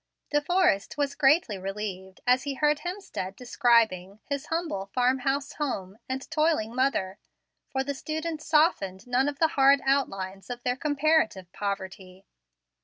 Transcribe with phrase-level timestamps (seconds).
[0.31, 5.99] De Forrest was greatly relieved as he heard Hemstead describing his humble, farm house home
[6.09, 7.19] and toiling mother;
[7.69, 12.25] for the student softened none of the hard outlines of their comparative poverty.